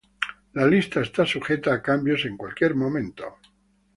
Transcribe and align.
La 0.53 0.65
lista 0.67 0.99
está 1.01 1.27
sujeta 1.27 1.71
a 1.71 1.81
cambios 1.83 2.25
en 2.25 2.35
cualquier 2.35 2.73
momento. 2.73 3.37